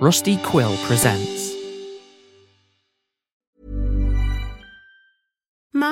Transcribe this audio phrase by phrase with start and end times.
[0.00, 1.57] Rusty Quill presents.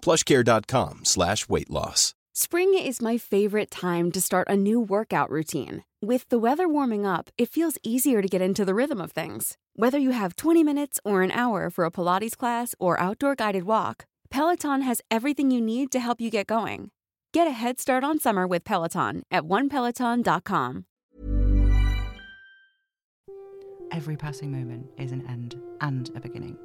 [0.00, 2.14] plushcare.com slash weight loss.
[2.34, 5.82] Spring is my favorite time to start a new workout routine.
[6.00, 9.56] With the weather warming up, it feels easier to get into the rhythm of things.
[9.74, 13.64] Whether you have 20 minutes or an hour for a Pilates class or outdoor guided
[13.64, 16.92] walk, Peloton has everything you need to help you get going.
[17.32, 20.84] Get a head start on summer with Peloton at onepeloton.com.
[23.90, 26.56] Every passing moment is an end and a beginning.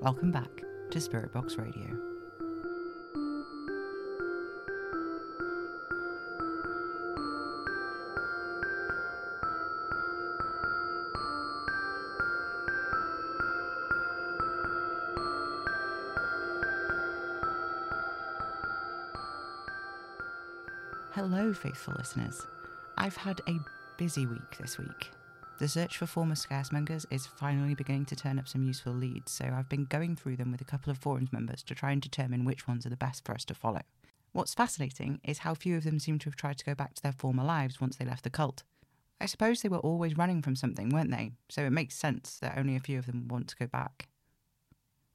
[0.00, 0.50] Welcome back
[0.90, 2.17] to Spirit Box Radio.
[21.54, 22.46] Faithful listeners.
[22.98, 23.58] I've had a
[23.96, 25.10] busy week this week.
[25.58, 29.46] The search for former scaremongers is finally beginning to turn up some useful leads, so
[29.46, 32.44] I've been going through them with a couple of forums members to try and determine
[32.44, 33.80] which ones are the best for us to follow.
[34.32, 37.02] What's fascinating is how few of them seem to have tried to go back to
[37.02, 38.62] their former lives once they left the cult.
[39.20, 41.32] I suppose they were always running from something, weren't they?
[41.48, 44.08] So it makes sense that only a few of them want to go back.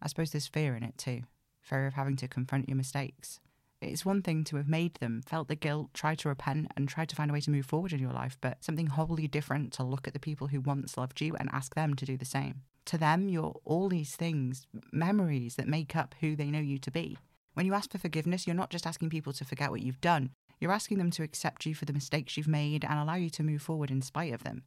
[0.01, 1.21] I suppose there's fear in it too
[1.61, 3.39] fear of having to confront your mistakes.
[3.83, 7.09] It's one thing to have made them, felt the guilt, tried to repent, and tried
[7.09, 9.83] to find a way to move forward in your life, but something wholly different to
[9.83, 12.61] look at the people who once loved you and ask them to do the same.
[12.85, 16.91] To them, you're all these things, memories that make up who they know you to
[16.91, 17.17] be.
[17.53, 20.31] When you ask for forgiveness, you're not just asking people to forget what you've done,
[20.59, 23.43] you're asking them to accept you for the mistakes you've made and allow you to
[23.43, 24.63] move forward in spite of them.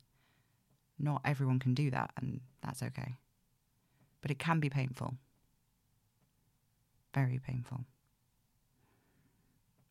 [0.99, 3.17] Not everyone can do that, and that's okay.
[4.21, 5.15] But it can be painful.
[7.15, 7.85] Very painful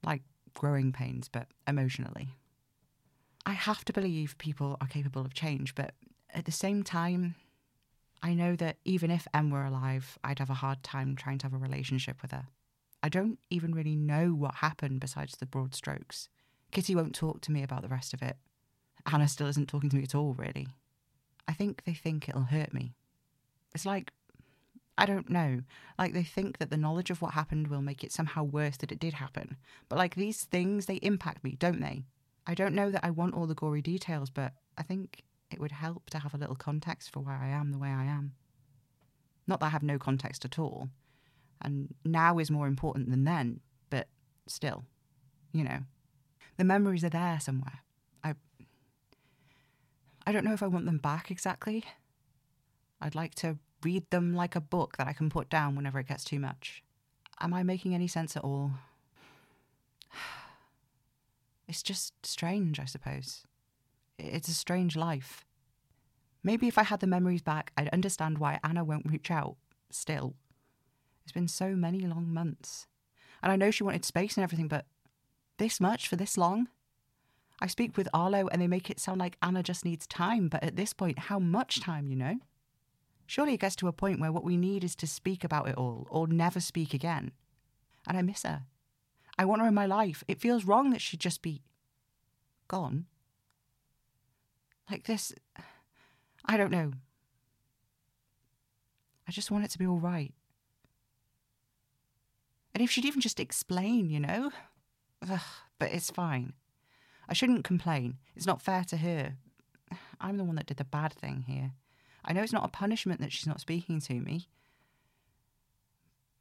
[0.05, 0.21] like
[0.53, 2.29] growing pains, but emotionally.
[3.45, 5.93] I have to believe people are capable of change, but
[6.33, 7.35] at the same time,
[8.23, 11.45] I know that even if Em were alive, I'd have a hard time trying to
[11.45, 12.47] have a relationship with her.
[13.03, 16.27] I don't even really know what happened besides the broad strokes.
[16.71, 18.37] Kitty won't talk to me about the rest of it.
[19.05, 20.67] Hannah still isn't talking to me at all, really.
[21.47, 22.95] I think they think it'll hurt me.
[23.75, 24.11] It's like
[24.97, 25.61] I don't know.
[25.99, 28.91] Like they think that the knowledge of what happened will make it somehow worse that
[28.91, 29.57] it did happen.
[29.89, 32.05] But like these things, they impact me, don't they?
[32.47, 35.71] I don't know that I want all the gory details, but I think it would
[35.71, 38.33] help to have a little context for why I am the way I am.
[39.47, 40.89] Not that I have no context at all.
[41.61, 44.07] And now is more important than then, but
[44.47, 44.85] still,
[45.51, 45.79] you know.
[46.57, 47.79] The memories are there somewhere.
[48.23, 48.35] I
[50.25, 51.83] I don't know if I want them back exactly.
[53.01, 56.07] I'd like to read them like a book that I can put down whenever it
[56.07, 56.83] gets too much.
[57.39, 58.71] Am I making any sense at all?
[61.67, 63.47] It's just strange, I suppose.
[64.19, 65.43] It's a strange life.
[66.43, 69.55] Maybe if I had the memories back, I'd understand why Anna won't reach out
[69.89, 70.35] still.
[71.23, 72.85] It's been so many long months.
[73.41, 74.85] And I know she wanted space and everything, but
[75.57, 76.67] this much for this long?
[77.59, 80.63] I speak with Arlo and they make it sound like Anna just needs time, but
[80.63, 82.35] at this point, how much time, you know?
[83.27, 85.75] Surely it gets to a point where what we need is to speak about it
[85.75, 87.31] all or never speak again.
[88.07, 88.63] And I miss her.
[89.37, 90.23] I want her in my life.
[90.27, 91.61] It feels wrong that she'd just be
[92.67, 93.05] gone.
[94.89, 95.33] Like this.
[96.45, 96.91] I don't know.
[99.27, 100.33] I just want it to be all right.
[102.73, 104.51] And if she'd even just explain, you know?
[105.27, 105.39] Ugh,
[105.79, 106.53] but it's fine.
[107.27, 108.17] I shouldn't complain.
[108.35, 109.37] It's not fair to her.
[110.19, 111.71] I'm the one that did the bad thing here.
[112.25, 114.47] I know it's not a punishment that she's not speaking to me,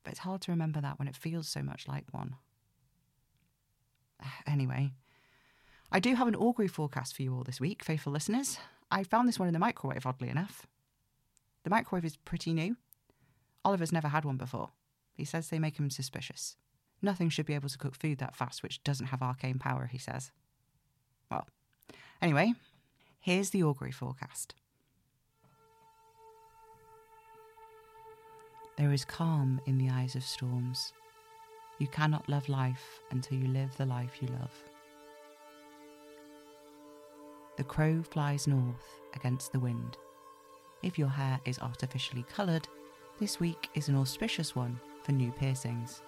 [0.03, 2.37] but it's hard to remember that when it feels so much like one.
[4.47, 4.93] Anyway,
[5.93, 8.59] I do have an augury forecast for you all this week, faithful listeners.
[8.91, 10.67] I found this one in the microwave, oddly enough.
[11.65, 12.77] The microwave is pretty new.
[13.65, 14.71] Oliver's never had one before.
[15.15, 16.57] He says they make him suspicious.
[17.03, 19.99] Nothing should be able to cook food that fast which doesn't have arcane power, he
[19.99, 20.33] says.
[21.31, 21.47] Well,
[22.23, 22.55] anyway,
[23.21, 24.55] here's the augury forecast.
[28.77, 30.93] There is calm in the eyes of storms.
[31.79, 34.53] You cannot love life until you live the life you love.
[37.57, 39.97] The crow flies north against the wind.
[40.83, 42.67] If your hair is artificially coloured,
[43.21, 46.03] this week is an auspicious one for new piercings.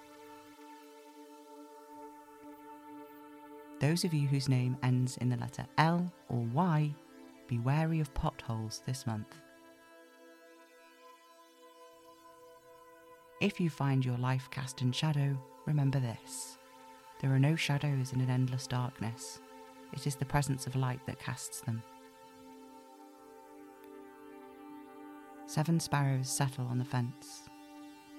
[3.79, 6.93] Those of you whose name ends in the letter L or Y,
[7.47, 9.39] be wary of potholes this month.
[13.39, 15.37] If you find your life cast in shadow,
[15.67, 16.57] remember this
[17.21, 19.41] there are no shadows in an endless darkness.
[19.93, 21.83] It is the presence of light that casts them.
[25.45, 27.43] Seven sparrows settle on the fence.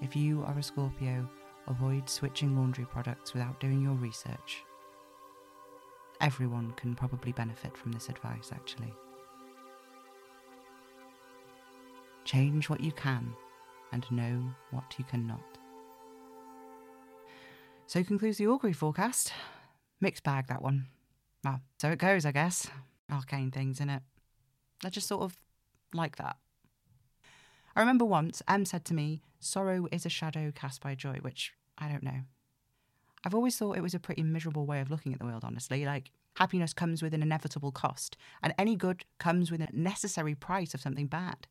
[0.00, 1.28] If you are a Scorpio,
[1.66, 4.64] avoid switching laundry products without doing your research.
[6.20, 8.92] Everyone can probably benefit from this advice, actually.
[12.24, 13.34] Change what you can
[13.93, 15.40] and know what you cannot.
[17.87, 19.32] So concludes the augury forecast.
[20.00, 20.87] Mixed bag, that one.
[21.43, 22.69] Well, so it goes, I guess.
[23.11, 24.02] Arcane things, in it.
[24.85, 25.37] I just sort of
[25.94, 26.37] like that.
[27.75, 31.52] I remember once Em said to me, Sorrow is a shadow cast by joy, which
[31.79, 32.20] I don't know.
[33.25, 35.85] I've always thought it was a pretty miserable way of looking at the world, honestly.
[35.85, 40.75] Like, happiness comes with an inevitable cost, and any good comes with a necessary price
[40.75, 41.46] of something bad.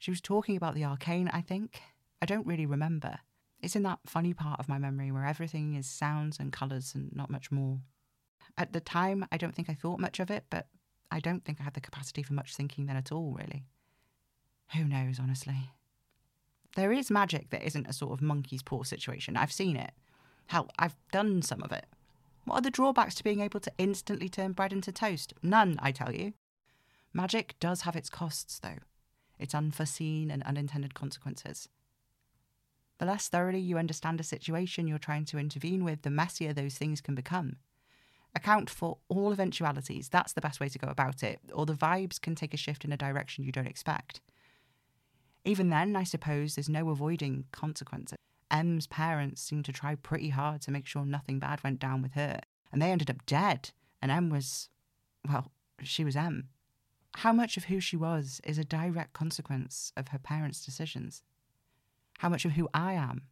[0.00, 1.82] She was talking about the arcane, I think.
[2.22, 3.18] I don't really remember.
[3.60, 7.14] It's in that funny part of my memory where everything is sounds and colours and
[7.14, 7.80] not much more.
[8.56, 10.68] At the time, I don't think I thought much of it, but
[11.10, 13.66] I don't think I had the capacity for much thinking then at all, really.
[14.74, 15.70] Who knows, honestly?
[16.76, 19.36] There is magic that isn't a sort of monkey's paw situation.
[19.36, 19.92] I've seen it.
[20.46, 21.84] Hell, I've done some of it.
[22.46, 25.34] What are the drawbacks to being able to instantly turn bread into toast?
[25.42, 26.32] None, I tell you.
[27.12, 28.78] Magic does have its costs, though
[29.40, 31.68] its unforeseen and unintended consequences.
[32.98, 36.76] The less thoroughly you understand a situation you're trying to intervene with, the messier those
[36.76, 37.56] things can become.
[38.34, 42.20] Account for all eventualities, that's the best way to go about it, or the vibes
[42.20, 44.20] can take a shift in a direction you don't expect.
[45.44, 48.18] Even then, I suppose there's no avoiding consequences.
[48.50, 52.12] Em's parents seemed to try pretty hard to make sure nothing bad went down with
[52.12, 52.40] her,
[52.70, 53.70] and they ended up dead,
[54.02, 54.68] and M was,
[55.26, 55.50] well,
[55.82, 56.50] she was Em.
[57.16, 61.22] How much of who she was is a direct consequence of her parents' decisions?
[62.18, 63.22] How much of who I am?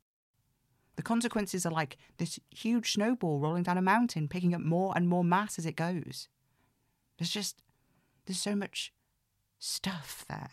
[0.96, 5.08] The consequences are like this huge snowball rolling down a mountain, picking up more and
[5.08, 6.28] more mass as it goes.
[7.18, 7.62] There's just,
[8.26, 8.92] there's so much
[9.58, 10.50] stuff there.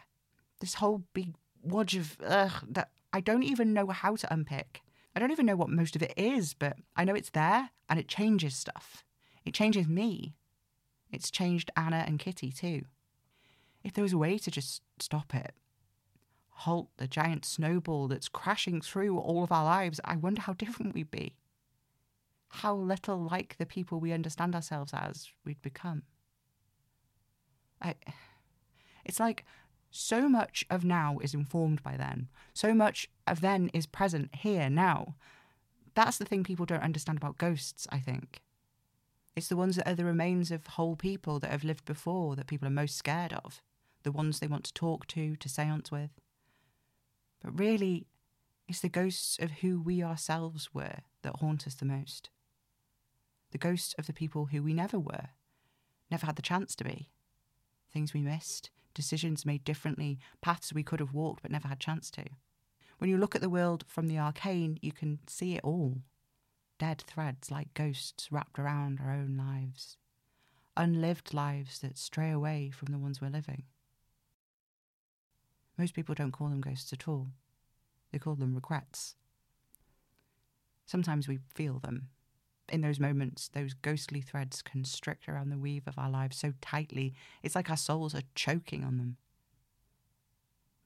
[0.59, 4.81] This whole big wodge of ugh that I don't even know how to unpick.
[5.15, 7.97] I don't even know what most of it is, but I know it's there and
[7.97, 9.03] it changes stuff.
[9.45, 10.35] It changes me.
[11.11, 12.83] It's changed Anna and Kitty too
[13.85, 15.53] if there was a way to just stop it,
[16.49, 20.95] halt the giant snowball that's crashing through all of our lives, I wonder how different
[20.95, 21.35] we'd be.
[22.49, 26.01] How little like the people we understand ourselves as we'd become.
[27.79, 27.93] I,
[29.05, 29.45] it's like
[29.91, 32.29] so much of now is informed by then.
[32.55, 35.15] So much of then is present here now.
[35.93, 38.41] That's the thing people don't understand about ghosts, I think.
[39.35, 42.47] It's the ones that are the remains of whole people that have lived before that
[42.47, 43.61] people are most scared of
[44.05, 46.11] the ones they want to talk to, to seance with.
[47.43, 48.07] But really,
[48.67, 52.29] it's the ghosts of who we ourselves were that haunt us the most.
[53.51, 55.29] The ghosts of the people who we never were,
[56.09, 57.09] never had the chance to be.
[57.91, 62.09] Things we missed, decisions made differently, paths we could have walked but never had chance
[62.11, 62.25] to.
[62.99, 65.97] When you look at the world from the arcane, you can see it all.
[66.77, 69.97] Dead threads like ghosts wrapped around our own lives.
[70.77, 73.63] Unlived lives that stray away from the ones we're living.
[75.77, 77.27] Most people don't call them ghosts at all,
[78.11, 79.15] they call them regrets.
[80.85, 82.09] Sometimes we feel them.
[82.69, 87.13] In those moments, those ghostly threads constrict around the weave of our lives so tightly,
[87.43, 89.17] it's like our souls are choking on them.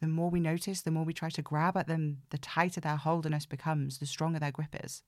[0.01, 2.95] The more we notice, the more we try to grab at them, the tighter their
[2.95, 5.03] hold on us becomes, the stronger their grip is.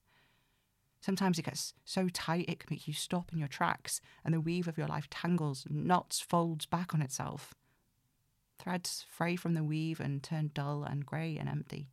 [1.00, 4.40] Sometimes it gets so tight it can make you stop in your tracks, and the
[4.40, 7.54] weave of your life tangles, knots, folds back on itself.
[8.62, 11.88] Threads fray from the weave and turn dull and grey and empty.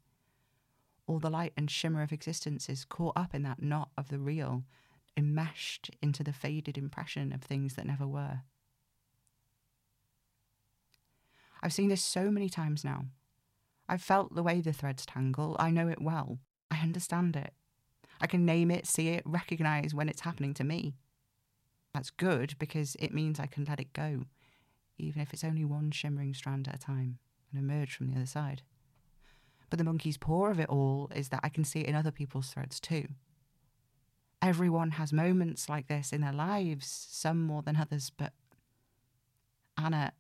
[1.08, 4.20] All the light and shimmer of existence is caught up in that knot of the
[4.20, 4.66] real,
[5.18, 8.42] enmeshed into the faded impression of things that never were.
[11.64, 13.06] I've seen this so many times now.
[13.90, 15.56] I've felt the way the threads tangle.
[15.60, 16.38] I know it well.
[16.70, 17.52] I understand it.
[18.22, 20.94] I can name it, see it, recognize when it's happening to me.
[21.96, 24.26] That's good because it means I can let it go,
[25.00, 27.20] even if it's only one shimmering strand at a time,
[27.52, 28.62] and emerge from the other side.
[29.70, 32.12] But the monkey's paw of it all is that I can see it in other
[32.12, 33.08] people's threads too.
[34.42, 38.34] Everyone has moments like this in their lives, some more than others, but
[39.78, 40.14] Anna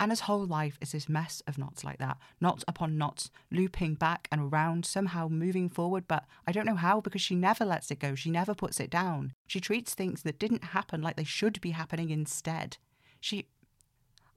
[0.00, 4.28] Anna's whole life is this mess of knots like that, knots upon knots, looping back
[4.32, 7.98] and around, somehow moving forward, but I don't know how because she never lets it
[7.98, 8.14] go.
[8.14, 9.34] She never puts it down.
[9.46, 12.78] She treats things that didn't happen like they should be happening instead.
[13.20, 13.46] She.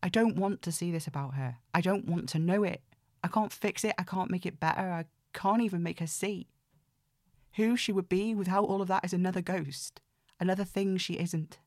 [0.01, 1.57] I don't want to see this about her.
[1.73, 2.81] I don't want to know it.
[3.23, 3.95] I can't fix it.
[3.97, 4.81] I can't make it better.
[4.81, 6.47] I can't even make her see.
[7.55, 10.01] Who she would be without all of that is another ghost,
[10.39, 11.59] another thing she isn't.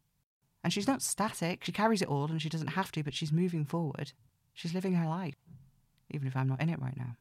[0.65, 1.65] And she's not static.
[1.65, 4.13] She carries it all and she doesn't have to, but she's moving forward.
[4.53, 5.37] She's living her life,
[6.11, 7.17] even if I'm not in it right now.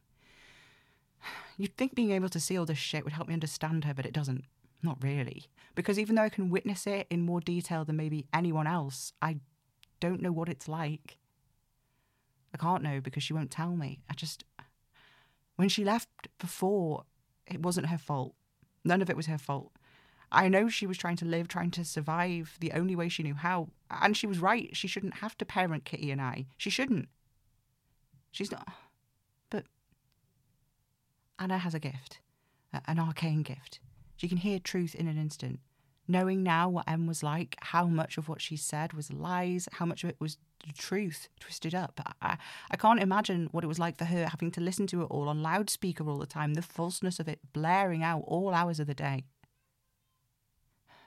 [1.56, 4.06] You'd think being able to see all this shit would help me understand her, but
[4.06, 4.44] it doesn't.
[4.82, 5.44] Not really.
[5.74, 9.36] Because even though I can witness it in more detail than maybe anyone else, I
[10.00, 11.18] don't know what it's like.
[12.54, 14.00] I can't know because she won't tell me.
[14.08, 14.44] I just.
[15.56, 17.04] When she left before,
[17.46, 18.34] it wasn't her fault.
[18.84, 19.72] None of it was her fault.
[20.30, 23.34] I know she was trying to live, trying to survive the only way she knew
[23.34, 23.68] how.
[23.90, 24.74] And she was right.
[24.76, 26.46] She shouldn't have to parent Kitty and I.
[26.56, 27.08] She shouldn't.
[28.32, 28.68] She's not.
[29.50, 29.64] But
[31.38, 32.20] Anna has a gift,
[32.86, 33.80] an arcane gift.
[34.16, 35.60] She can hear truth in an instant.
[36.08, 39.84] Knowing now what Em was like, how much of what she said was lies, how
[39.84, 42.00] much of it was the truth twisted up.
[42.22, 42.36] I,
[42.70, 45.28] I can't imagine what it was like for her having to listen to it all
[45.28, 48.94] on loudspeaker all the time, the falseness of it blaring out all hours of the
[48.94, 49.24] day.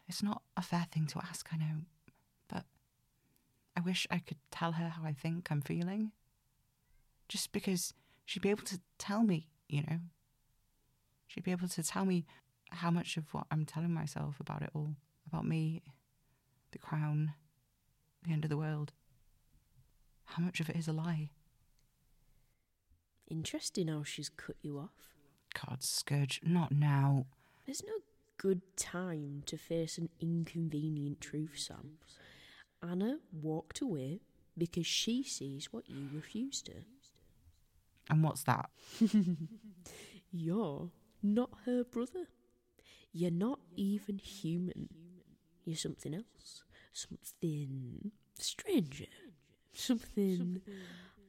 [0.07, 1.81] It's not a fair thing to ask, I know,
[2.49, 2.65] but
[3.77, 6.11] I wish I could tell her how I think I'm feeling.
[7.27, 7.93] Just because
[8.25, 9.99] she'd be able to tell me, you know.
[11.27, 12.25] She'd be able to tell me
[12.71, 14.95] how much of what I'm telling myself about it all,
[15.27, 15.81] about me,
[16.71, 17.33] the crown,
[18.23, 18.93] the end of the world,
[20.25, 21.31] how much of it is a lie.
[23.29, 25.13] Interesting how she's cut you off.
[25.53, 27.25] God, Scourge, not now.
[27.65, 27.93] There's no
[28.37, 31.97] good time to face an inconvenient truth, Sam.
[32.81, 34.21] Anna walked away
[34.57, 36.73] because she sees what you refuse to.
[38.09, 38.69] And what's that?
[40.31, 40.89] You're
[41.21, 42.27] not her brother.
[43.11, 44.89] You're not even human.
[45.65, 46.63] You're something else.
[46.93, 49.05] Something stranger.
[49.73, 50.61] Something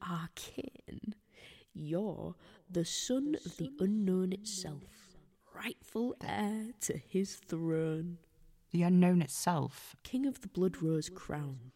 [0.01, 1.15] arcane.
[1.73, 2.35] You're
[2.69, 5.11] the son of the unknown itself
[5.63, 8.17] rightful heir to his throne.
[8.71, 9.95] The unknown itself.
[10.03, 11.71] King of the Blood Rose crown.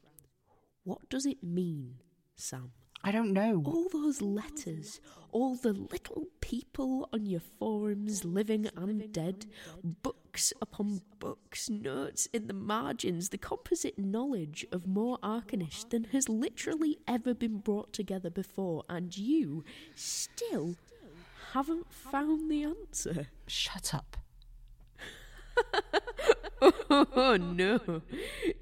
[0.83, 1.95] What does it mean,
[2.35, 2.71] Sam?
[3.07, 3.61] I don't know.
[3.63, 4.99] All those letters,
[5.31, 9.45] all the little people on your forums, living and dead,
[9.83, 16.27] books upon books, notes in the margins, the composite knowledge of more arcanists than has
[16.27, 20.75] literally ever been brought together before, and you still
[21.53, 23.27] haven't found the answer.
[23.45, 24.17] Shut up.
[26.91, 28.01] oh no.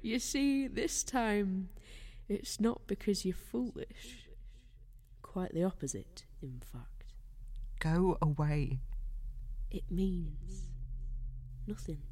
[0.02, 1.70] You see, this time
[2.28, 4.23] it's not because you're foolish.
[5.34, 7.12] Quite the opposite, in fact.
[7.80, 8.78] Go away.
[9.68, 10.68] It means
[11.66, 12.02] nothing.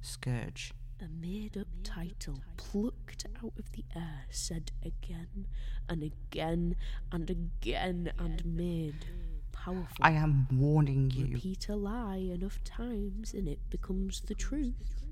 [0.00, 0.72] Scourge.
[1.02, 5.48] A made up title plucked out of the air, said again
[5.86, 6.76] and again
[7.12, 9.04] and again and made
[9.52, 9.98] powerful.
[10.00, 11.34] I am warning you.
[11.34, 15.04] Repeat a lie enough times and it becomes the truth.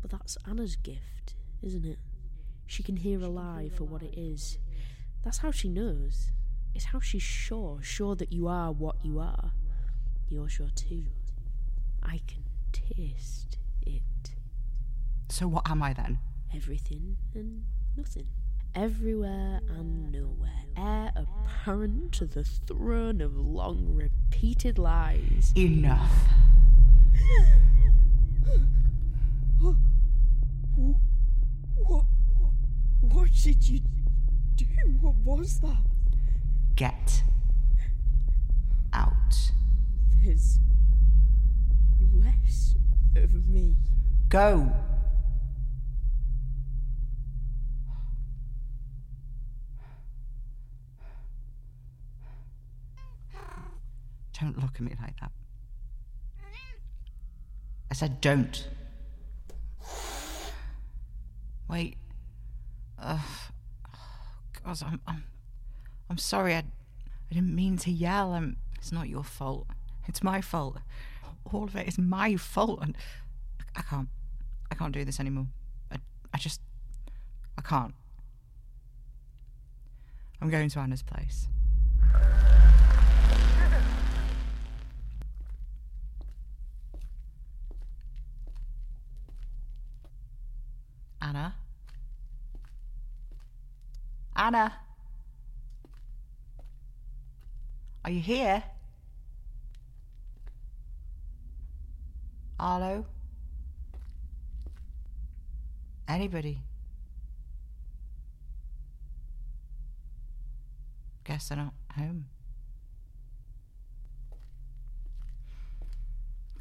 [0.00, 1.98] But that's Anna's gift, isn't it?
[2.68, 4.58] She can hear a lie for what it is.
[5.24, 6.30] That's how she knows.
[6.74, 9.52] It's how she's sure, sure that you are what you are.
[10.28, 11.04] You're sure too.
[12.02, 14.02] I can taste it.
[15.28, 16.18] So what am I then?
[16.54, 17.64] Everything and
[17.96, 18.26] nothing
[18.74, 25.52] everywhere and nowhere, heir apparent to the throne of long repeated lies.
[25.56, 26.10] Enough.
[29.60, 29.76] what,
[31.76, 32.04] what,
[33.00, 33.80] what did you
[34.56, 34.66] do?
[35.00, 35.84] What was that?
[36.76, 37.22] Get
[38.92, 39.52] out.
[40.22, 40.58] There's
[42.12, 42.74] less
[43.14, 43.76] of me.
[44.28, 44.72] Go.
[54.40, 55.30] Don't look at me like that.
[57.90, 58.66] I said don't.
[61.68, 61.96] Wait.
[62.98, 63.20] Ugh.
[63.86, 63.98] Oh,
[64.64, 65.24] God, I'm, I'm,
[66.10, 66.54] I'm sorry.
[66.54, 68.32] I, I didn't mean to yell.
[68.32, 69.66] I'm, it's not your fault.
[70.06, 70.78] It's my fault.
[71.52, 72.96] All of it is my fault, and
[73.76, 74.08] I can't.
[74.70, 75.46] I can't do this anymore.
[75.90, 75.96] I,
[76.32, 76.60] I just,
[77.56, 77.94] I can't.
[80.40, 81.48] I'm going to Anna's place.
[91.22, 91.54] Anna?
[94.36, 94.72] Anna?
[98.04, 98.62] Are you here?
[102.60, 103.06] Arlo?
[106.06, 106.60] Anybody?
[111.24, 112.26] Guess they're not home.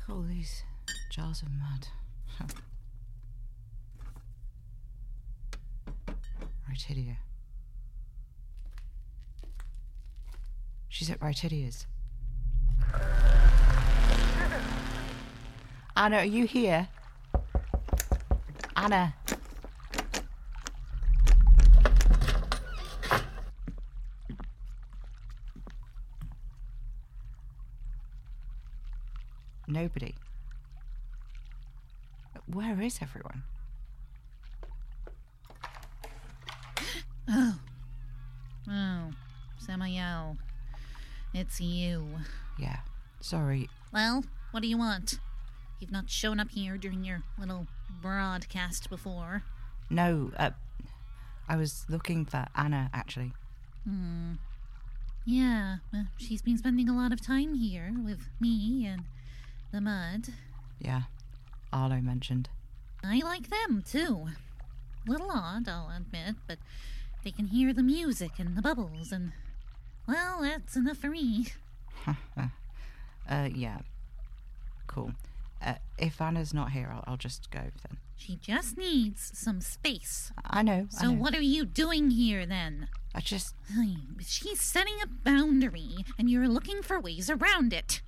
[0.10, 0.64] All these
[1.10, 1.88] jars of mud.
[6.70, 7.18] Rytidia.
[10.94, 11.88] She's at right Rytidia's.
[15.98, 16.88] Anna, are you here?
[18.76, 19.16] Anna.
[29.68, 30.14] Nobody.
[32.46, 33.42] Where is everyone?
[37.28, 37.56] Oh.
[38.70, 39.12] Oh.
[39.58, 40.38] Samael.
[41.44, 42.08] It's you.
[42.58, 42.78] Yeah.
[43.20, 43.70] Sorry.
[43.92, 45.20] Well, what do you want?
[45.78, 47.68] You've not shown up here during your little
[48.02, 49.44] broadcast before.
[49.90, 50.52] No, uh,
[51.50, 53.34] I was looking for Anna, actually.
[53.84, 54.36] Hmm.
[55.26, 59.04] Yeah, well, she's been spending a lot of time here with me and
[59.74, 60.30] the mud.
[60.80, 61.02] Yeah.
[61.74, 62.48] Arlo mentioned.
[63.04, 64.28] I like them too.
[65.06, 66.60] Little odd, I'll admit, but
[67.26, 69.34] they can hear the music and the bubbles, and
[70.08, 71.48] well, that's enough for me.
[73.30, 73.78] Uh, yeah.
[74.86, 75.14] Cool.
[75.66, 77.98] Uh, if Anna's not here, I'll, I'll just go then.
[78.18, 80.30] She just needs some space.
[80.46, 80.88] I know.
[80.92, 81.14] I So know.
[81.22, 82.90] what are you doing here then?
[83.16, 83.56] I just.
[84.28, 88.02] She's setting a boundary, and you're looking for ways around it.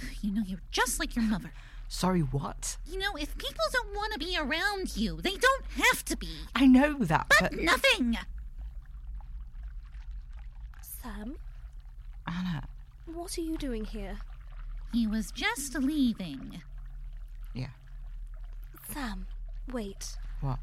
[0.22, 1.52] You know, you're just like your mother.
[1.88, 2.76] Sorry, what?
[2.84, 6.30] You know, if people don't want to be around you, they don't have to be.
[6.54, 7.50] I know that, but.
[7.52, 8.16] But nothing.
[11.02, 11.36] Sam,
[12.26, 12.64] Anna.
[13.06, 14.18] what are you doing here?
[14.92, 16.62] He was just leaving.
[17.54, 17.68] Yeah.
[18.92, 19.26] Sam,
[19.72, 20.16] wait.
[20.40, 20.58] What?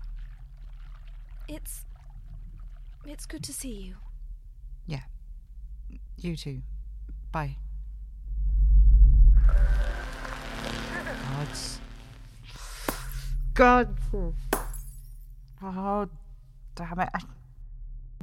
[1.48, 1.86] It's.
[3.06, 3.96] It's good to see you.
[4.88, 5.04] Yeah.
[6.18, 6.62] You too.
[7.32, 7.56] Bye.
[11.30, 11.80] Gods.
[13.54, 13.96] God.
[15.62, 16.10] Oh,
[16.76, 17.10] damn it.
[17.14, 17.22] I,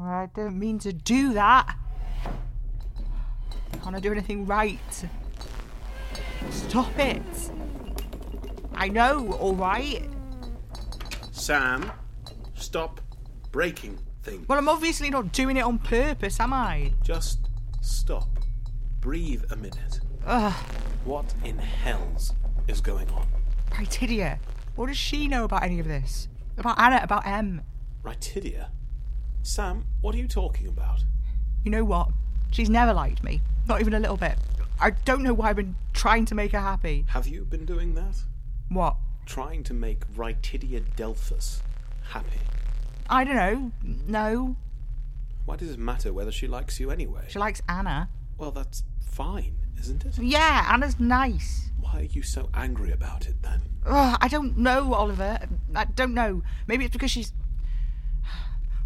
[0.01, 1.77] I didn't mean to do that.
[3.83, 5.07] Can't I do anything right?
[6.51, 7.23] Stop it.
[8.75, 10.09] I know, alright?
[11.33, 11.91] Sam,
[12.55, 13.01] stop
[13.51, 14.49] breaking things.
[14.49, 16.93] Well, I'm obviously not doing it on purpose, am I?
[17.03, 17.49] Just
[17.81, 18.29] stop.
[19.01, 20.01] Breathe a minute.
[20.27, 20.53] Ugh.
[21.05, 22.35] What in hell's
[22.69, 23.27] is going on?
[23.71, 24.39] Rytidia,
[24.77, 26.29] what does she know about any of this?
[26.57, 27.63] About Anna, about Em?
[28.05, 28.69] Rytidia?
[29.43, 31.03] Sam, what are you talking about?
[31.65, 32.11] You know what?
[32.53, 33.41] She's never liked me.
[33.67, 34.37] Not even a little bit.
[34.81, 37.05] I don't know why I've been trying to make her happy.
[37.09, 38.17] Have you been doing that?
[38.69, 38.97] What?
[39.27, 41.63] Trying to make Rytidia Delphus
[42.11, 42.41] happy?
[43.09, 43.73] I don't know.
[44.07, 44.57] No.
[45.45, 47.25] Why does it matter whether she likes you anyway?
[47.29, 48.09] She likes Anna.
[48.39, 50.19] Well, that's fine, isn't it?
[50.19, 51.71] Yeah, Anna's nice.
[51.81, 53.63] Why are you so angry about it then?
[53.87, 55.39] Ugh, I don't know, Oliver.
[55.75, 56.43] I don't know.
[56.67, 57.33] Maybe it's because she's.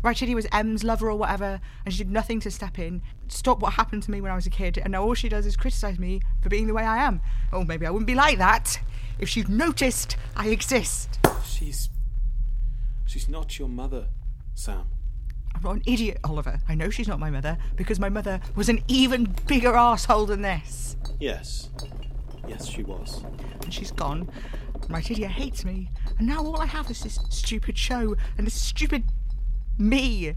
[0.07, 3.73] Rytidia was Em's lover or whatever, and she did nothing to step in, stop what
[3.73, 5.99] happened to me when I was a kid, and now all she does is criticise
[5.99, 7.21] me for being the way I am.
[7.53, 8.79] Oh, maybe I wouldn't be like that
[9.19, 11.19] if she'd noticed I exist.
[11.45, 11.91] She's.
[13.05, 14.07] She's not your mother,
[14.55, 14.87] Sam.
[15.57, 16.61] I'm not an idiot, Oliver.
[16.69, 20.43] I know she's not my mother because my mother was an even bigger asshole than
[20.43, 20.97] this.
[21.19, 21.71] Yes.
[22.47, 23.25] Yes, she was.
[23.63, 24.31] And she's gone.
[24.89, 25.91] My Lydia hates me.
[26.19, 29.03] And now all I have is this stupid show and this stupid
[29.79, 30.35] me.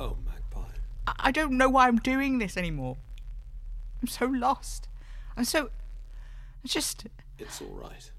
[0.00, 0.78] Oh, Magpie.
[1.06, 2.96] I- I don't know why I'm doing this anymore.
[4.00, 4.88] I'm so lost.
[5.36, 5.70] I'm so.
[6.64, 7.06] It's just.
[7.38, 8.10] It's all right.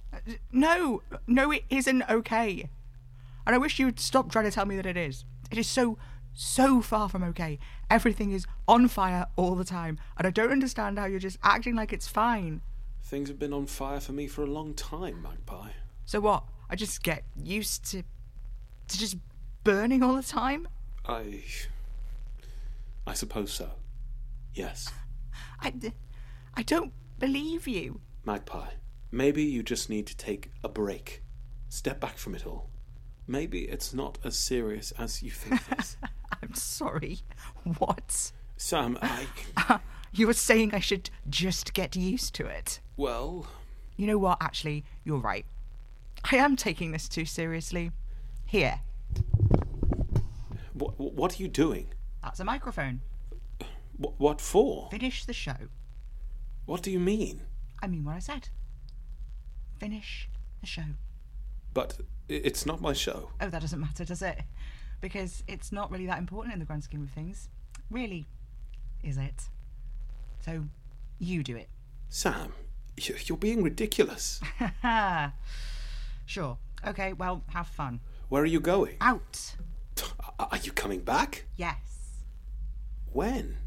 [0.52, 2.70] No, no, it isn't okay.
[3.46, 5.24] And I wish you'd stop trying to tell me that it is.
[5.52, 5.98] It is so,
[6.34, 7.60] so far from okay.
[7.90, 11.76] Everything is on fire all the time, and I don't understand how you're just acting
[11.76, 12.62] like it's fine.
[13.04, 15.72] Things have been on fire for me for a long time, Magpie.
[16.06, 16.44] So what?
[16.70, 18.04] I just get used to,
[18.88, 19.18] to just
[19.70, 20.68] burning all the time?
[21.06, 21.44] I.
[23.06, 23.70] I suppose so.
[24.56, 24.92] Yes.
[25.62, 25.72] I,
[26.56, 28.02] I don't believe you.
[28.26, 28.72] Magpie,
[29.12, 31.22] maybe you just need to take a break.
[31.70, 32.72] Step back from it all.
[33.28, 35.98] Maybe it's not as serious as you think it is.
[36.42, 37.20] I'm sorry.
[37.78, 38.32] What?
[38.58, 39.80] Sam, I.
[40.12, 42.80] You were saying I should just get used to it.
[42.98, 43.46] Well,
[43.98, 44.40] You know what?
[44.42, 45.46] Actually, you're right.
[46.32, 47.92] I am taking this too seriously.
[48.48, 48.82] Here,
[50.80, 51.94] what, what are you doing?
[52.24, 53.02] that's a microphone.
[53.98, 54.90] What, what for?
[54.92, 55.56] Finish the show.
[56.66, 57.42] What do you mean?
[57.82, 58.50] I mean what I said.
[59.78, 60.30] Finish
[60.62, 60.84] the show.
[61.74, 63.32] But it's not my show.
[63.42, 64.42] Oh, that doesn't matter, does it?
[65.02, 67.50] Because it's not really that important in the grand scheme of things.
[67.90, 68.28] Really,
[69.04, 69.50] is it?
[70.42, 70.66] So,
[71.20, 71.70] you do it.
[72.10, 72.54] Sam,
[72.98, 74.42] you're being ridiculous.
[76.26, 76.58] sure.
[76.86, 78.00] Okay, well, have fun.
[78.30, 78.98] Where are you going?
[79.02, 79.56] Out.
[80.40, 81.46] Are you coming back?
[81.58, 82.24] Yes.
[83.12, 83.58] When?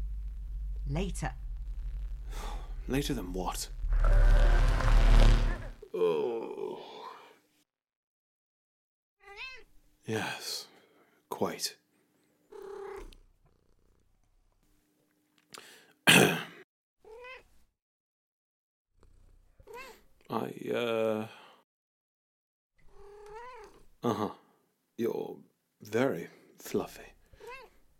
[0.89, 1.33] Later.
[2.87, 3.69] Later than what?
[5.93, 6.79] Oh.
[10.07, 10.67] Yes,
[11.29, 11.75] quite.
[16.07, 16.37] I,
[20.73, 21.27] uh.
[24.03, 24.29] Uh huh.
[24.97, 25.37] You're
[25.81, 26.27] very
[26.63, 27.13] fluffy.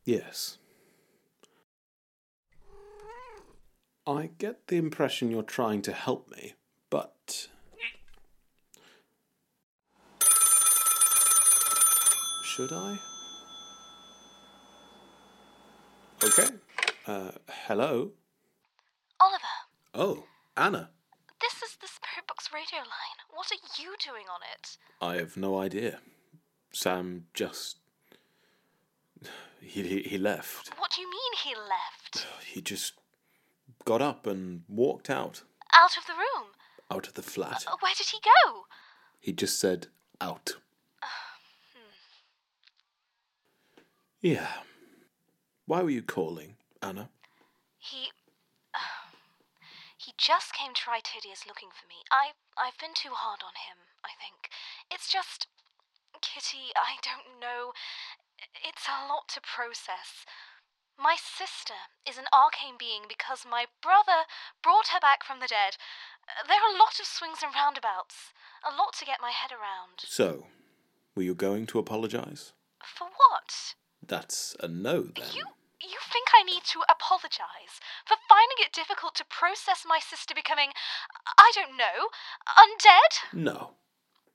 [0.06, 0.58] Yes.
[4.08, 6.54] I get the impression you're trying to help me,
[6.90, 7.48] but.
[12.44, 12.98] Should I?
[16.24, 16.48] Okay.
[17.08, 17.32] Uh,
[17.68, 18.12] hello?
[19.20, 19.44] Oliver,
[19.94, 20.24] Oh,
[20.56, 20.90] Anna.
[21.42, 23.20] this is the Spirit Box radio line.
[23.34, 24.78] What are you doing on it?
[25.02, 26.00] I have no idea.
[26.72, 27.80] Sam just.
[29.62, 30.70] He, he, he left.
[30.78, 32.28] What do you mean he left?
[32.46, 32.94] He just
[33.86, 35.44] got up and walked out.
[35.74, 36.50] Out of the room?
[36.92, 37.66] Out of the flat.
[37.68, 38.64] Uh, Where did he go?
[39.20, 39.88] He just said,
[40.22, 40.56] out.
[41.02, 41.08] Uh,
[41.74, 41.92] hmm.
[44.22, 44.48] Yeah.
[45.66, 47.10] Why were you calling, Anna?
[47.80, 48.10] He.
[48.74, 49.10] Uh,
[49.98, 52.04] he just came to Rytidia's looking for me.
[52.12, 54.50] I, I've been too hard on him, I think.
[54.92, 55.48] It's just.
[56.22, 57.74] Kitty, I don't know.
[58.52, 60.26] It's a lot to process.
[61.00, 64.30] My sister is an arcane being because my brother
[64.62, 65.78] brought her back from the dead.
[66.48, 68.34] There are a lot of swings and roundabouts.
[68.62, 70.06] A lot to get my head around.
[70.06, 70.48] So,
[71.16, 72.54] were you going to apologize?
[72.84, 73.76] For what?
[74.06, 75.34] That's a no then.
[75.34, 75.46] You
[75.84, 80.72] you think I need to apologize for finding it difficult to process my sister becoming
[81.38, 82.08] I don't know,
[82.48, 83.34] undead?
[83.34, 83.76] No.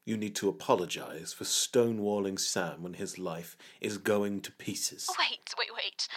[0.08, 5.04] You need to apologize for stonewalling Sam when his life is going to pieces.
[5.04, 6.08] Oh, wait, wait, wait.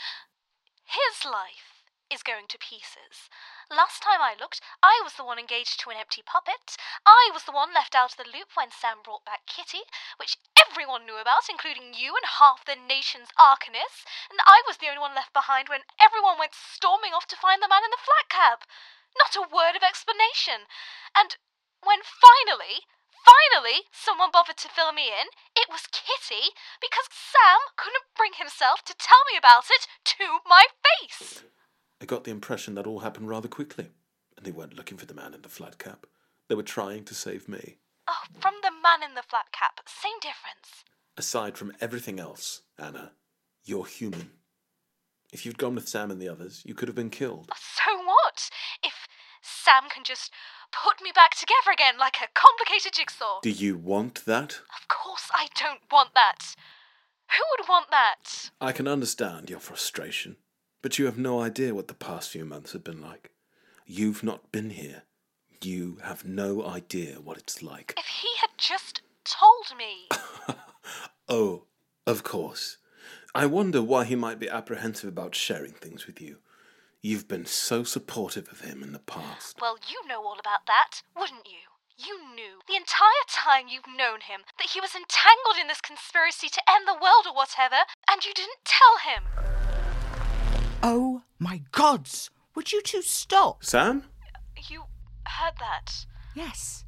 [0.88, 3.28] His life is going to pieces.
[3.68, 6.80] Last time I looked, I was the one engaged to an empty puppet.
[7.04, 9.84] I was the one left out of the loop when Sam brought back Kitty,
[10.16, 14.08] which everyone knew about, including you and half the nation's arcanists.
[14.32, 17.60] And I was the only one left behind when everyone went storming off to find
[17.60, 18.64] the man in the flat cap.
[19.20, 20.72] Not a word of explanation.
[21.12, 21.36] And
[21.84, 22.88] when finally,
[23.26, 28.84] finally, someone bothered to fill me in, it was Kitty, because Sam couldn't bring himself
[28.86, 31.44] to tell me about it to my face.
[32.02, 33.90] I got the impression that all happened rather quickly,
[34.36, 36.06] and they weren't looking for the man in the flat cap.
[36.48, 37.78] They were trying to save me.
[38.08, 40.84] Oh, from the man in the flat cap, same difference.
[41.18, 43.12] Aside from everything else, Anna,
[43.64, 44.32] you're human.
[45.32, 47.50] If you'd gone with Sam and the others, you could have been killed.
[47.56, 48.50] So what?
[48.84, 49.08] If
[49.42, 50.32] Sam can just
[50.72, 53.40] put me back together again like a complicated jigsaw.
[53.42, 54.62] Do you want that?
[54.80, 56.56] Of course I don't want that.
[57.38, 58.52] Who would want that?
[58.60, 60.36] I can understand your frustration,
[60.82, 63.32] but you have no idea what the past few months have been like.
[63.86, 65.04] You've not been here.
[65.62, 67.94] You have no idea what it's like.
[67.98, 70.10] If he had just told me.
[71.30, 71.64] Oh,
[72.06, 72.76] of course.
[73.34, 76.40] I wonder why he might be apprehensive about sharing things with you.
[77.04, 79.58] You've been so supportive of him in the past.
[79.60, 81.66] Well, you know all about that, wouldn't you?
[81.98, 86.48] You knew the entire time you've known him that he was entangled in this conspiracy
[86.50, 89.24] to end the world or whatever, and you didn't tell him.
[90.84, 92.30] Oh my gods!
[92.54, 93.64] Would you two stop?
[93.64, 94.04] Sam?
[94.70, 94.84] You
[95.26, 96.06] heard that?
[96.36, 96.86] Yes.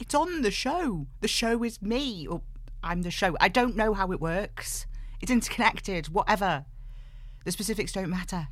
[0.00, 1.06] It's on the show.
[1.20, 2.42] The show is me, or
[2.82, 3.36] I'm the show.
[3.40, 4.86] I don't know how it works.
[5.20, 6.64] It's interconnected, whatever.
[7.44, 8.48] The specifics don't matter.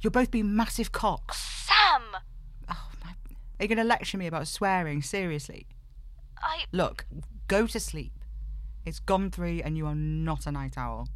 [0.00, 1.38] You'll both be massive cocks.
[1.66, 2.02] Sam!
[2.70, 3.10] Oh, my.
[3.10, 5.02] Are you going to lecture me about swearing?
[5.02, 5.66] Seriously?
[6.38, 6.64] I.
[6.72, 7.04] Look,
[7.48, 8.12] go to sleep.
[8.86, 11.08] It's gone three and you are not a night owl.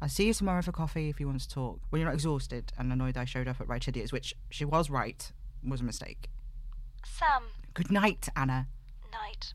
[0.00, 1.80] I'll see you tomorrow for coffee if you want to talk.
[1.90, 5.30] When you're not exhausted and annoyed I showed up at Rytidia's, which she was right,
[5.62, 6.30] was a mistake.
[7.04, 7.42] Sam.
[7.74, 8.68] Good night, Anna.
[9.12, 9.52] Night.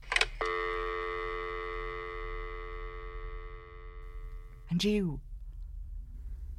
[4.70, 5.22] And you,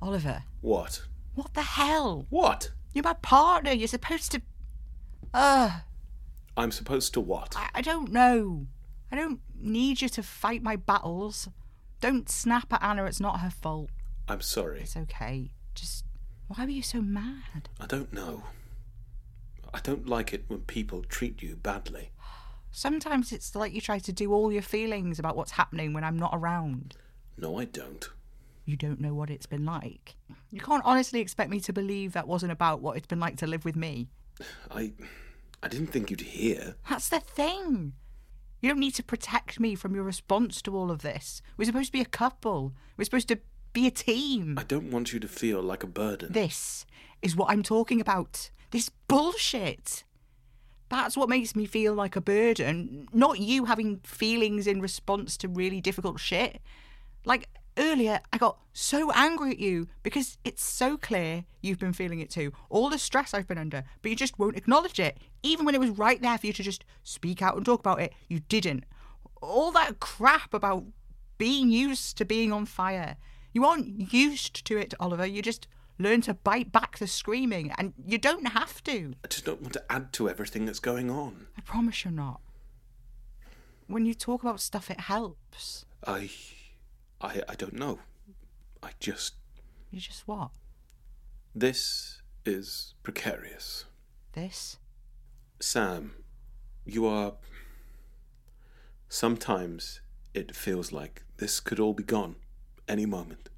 [0.02, 0.42] Oliver.
[0.60, 1.02] What?
[1.36, 2.26] What the hell?
[2.30, 2.72] What?
[2.94, 3.70] You're my partner.
[3.70, 4.40] You're supposed to.
[5.34, 5.70] Ugh.
[6.56, 7.54] I'm supposed to what?
[7.54, 8.66] I, I don't know.
[9.12, 11.48] I don't need you to fight my battles.
[12.00, 13.04] Don't snap at Anna.
[13.04, 13.90] It's not her fault.
[14.26, 14.80] I'm sorry.
[14.80, 15.52] It's okay.
[15.74, 16.06] Just.
[16.48, 17.68] Why were you so mad?
[17.78, 18.44] I don't know.
[19.74, 22.12] I don't like it when people treat you badly.
[22.70, 26.18] Sometimes it's like you try to do all your feelings about what's happening when I'm
[26.18, 26.96] not around.
[27.36, 28.08] No, I don't.
[28.66, 30.16] You don't know what it's been like.
[30.50, 33.46] You can't honestly expect me to believe that wasn't about what it's been like to
[33.46, 34.08] live with me.
[34.70, 34.92] I.
[35.62, 36.76] I didn't think you'd hear.
[36.88, 37.94] That's the thing.
[38.60, 41.40] You don't need to protect me from your response to all of this.
[41.56, 42.74] We're supposed to be a couple.
[42.96, 43.38] We're supposed to
[43.72, 44.58] be a team.
[44.58, 46.32] I don't want you to feel like a burden.
[46.32, 46.84] This
[47.22, 48.50] is what I'm talking about.
[48.70, 50.04] This bullshit.
[50.88, 55.48] That's what makes me feel like a burden, not you having feelings in response to
[55.48, 56.60] really difficult shit.
[57.24, 62.20] Like earlier, I got so angry at you because it's so clear you've been feeling
[62.20, 62.52] it too.
[62.68, 65.18] All the stress I've been under, but you just won't acknowledge it.
[65.42, 68.00] Even when it was right there for you to just speak out and talk about
[68.00, 68.84] it, you didn't.
[69.40, 70.84] All that crap about
[71.38, 73.16] being used to being on fire.
[73.52, 75.26] You aren't used to it, Oliver.
[75.26, 75.66] You just
[75.98, 79.14] learn to bite back the screaming, and you don't have to.
[79.24, 81.46] I just don't want to add to everything that's going on.
[81.56, 82.40] I promise you're not.
[83.86, 85.86] When you talk about stuff, it helps.
[86.06, 86.30] I.
[87.20, 88.00] I, I don't know.
[88.82, 89.34] I just.
[89.90, 90.50] You just what?
[91.54, 93.86] This is precarious.
[94.32, 94.76] This?
[95.60, 96.14] Sam,
[96.84, 97.34] you are.
[99.08, 100.00] Sometimes
[100.34, 102.36] it feels like this could all be gone
[102.88, 103.48] any moment.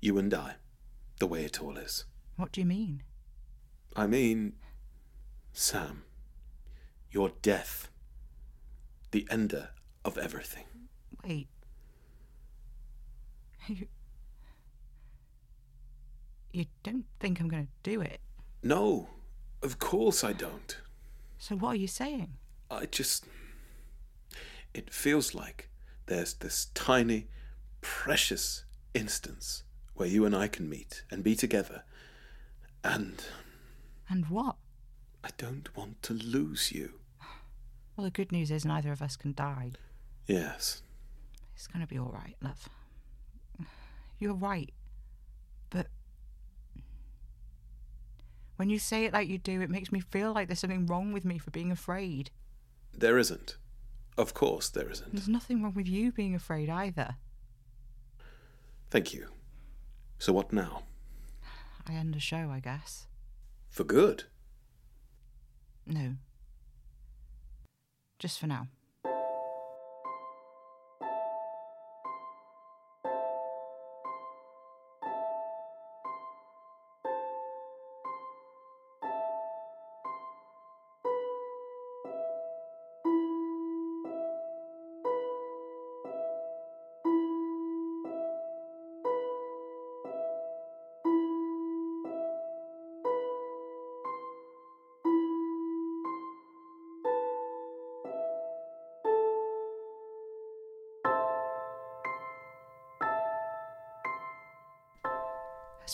[0.00, 0.54] You and I.
[1.18, 2.04] The way it all is.
[2.36, 3.02] What do you mean?
[3.96, 4.54] I mean,
[5.52, 6.04] Sam,
[7.10, 7.90] your death.
[9.10, 9.70] The ender
[10.04, 10.64] of everything.
[11.24, 11.48] Wait.
[13.68, 13.86] You.
[16.50, 18.20] You don't think I'm going to do it?
[18.62, 19.10] No,
[19.62, 20.78] of course I don't.
[21.36, 22.32] So what are you saying?
[22.70, 23.26] I just.
[24.72, 25.68] It feels like
[26.06, 27.28] there's this tiny,
[27.82, 29.62] precious instance
[29.94, 31.82] where you and I can meet and be together.
[32.82, 33.22] And
[34.08, 34.56] And what?
[35.22, 36.94] I don't want to lose you.
[37.96, 39.72] Well, the good news is neither of us can die.
[40.26, 40.82] Yes.
[41.54, 42.68] It's going to be all right, love.
[44.18, 44.72] You're right.
[45.70, 45.88] But
[48.56, 51.12] when you say it like you do, it makes me feel like there's something wrong
[51.12, 52.30] with me for being afraid.
[52.96, 53.56] There isn't.
[54.16, 55.12] Of course there isn't.
[55.12, 57.16] There's nothing wrong with you being afraid either.
[58.90, 59.28] Thank you.
[60.18, 60.82] So what now?
[61.86, 63.06] I end the show, I guess.
[63.70, 64.24] For good?
[65.86, 66.14] No.
[68.18, 68.66] Just for now.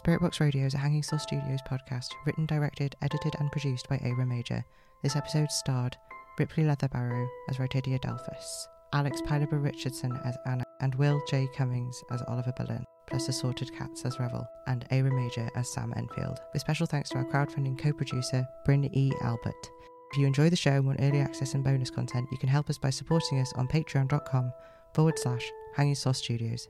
[0.05, 3.99] Spirit Box Radio is a Hanging Soul Studios podcast, written, directed, edited, and produced by
[4.05, 4.62] Ava Major.
[5.03, 5.97] This episode starred
[6.38, 11.49] Ripley Leatherbarrow as Rytidia Delphus, Alex Pilaber Richardson as Anna, and Will J.
[11.57, 16.38] Cummings as Oliver Bullen, plus Assorted Cats as Revel, and Ava Major as Sam Enfield.
[16.53, 19.11] With special thanks to our crowdfunding co producer, Bryn E.
[19.23, 19.71] Albert.
[20.12, 22.69] If you enjoy the show and want early access and bonus content, you can help
[22.69, 24.53] us by supporting us on patreon.com
[24.93, 26.69] forward slash Hanging Soul Studios.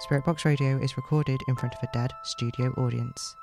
[0.00, 3.36] Spirit Box Radio is recorded in front of a dead studio audience.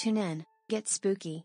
[0.00, 1.44] Tune in, get spooky.